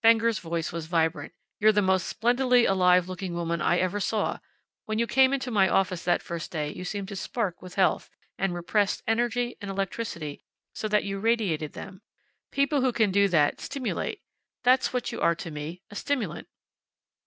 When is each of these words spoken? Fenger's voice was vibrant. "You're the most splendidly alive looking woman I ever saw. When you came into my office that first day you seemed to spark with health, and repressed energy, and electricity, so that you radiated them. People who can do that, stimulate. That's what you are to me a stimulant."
Fenger's 0.00 0.38
voice 0.38 0.72
was 0.72 0.86
vibrant. 0.86 1.34
"You're 1.60 1.70
the 1.70 1.82
most 1.82 2.06
splendidly 2.06 2.64
alive 2.64 3.06
looking 3.06 3.34
woman 3.34 3.60
I 3.60 3.76
ever 3.76 4.00
saw. 4.00 4.38
When 4.86 4.98
you 4.98 5.06
came 5.06 5.34
into 5.34 5.50
my 5.50 5.68
office 5.68 6.04
that 6.04 6.22
first 6.22 6.50
day 6.50 6.72
you 6.72 6.86
seemed 6.86 7.08
to 7.08 7.16
spark 7.16 7.60
with 7.60 7.74
health, 7.74 8.08
and 8.38 8.54
repressed 8.54 9.02
energy, 9.06 9.58
and 9.60 9.70
electricity, 9.70 10.42
so 10.74 10.88
that 10.88 11.04
you 11.04 11.18
radiated 11.18 11.74
them. 11.74 12.00
People 12.50 12.80
who 12.80 12.92
can 12.94 13.10
do 13.12 13.28
that, 13.28 13.60
stimulate. 13.60 14.22
That's 14.62 14.94
what 14.94 15.12
you 15.12 15.20
are 15.20 15.34
to 15.34 15.50
me 15.50 15.82
a 15.90 15.94
stimulant." 15.96 16.48